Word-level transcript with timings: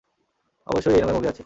অবশ্যই 0.67 0.93
এই 0.95 1.01
নামে 1.01 1.13
মুভি 1.15 1.27
আছে। 1.27 1.39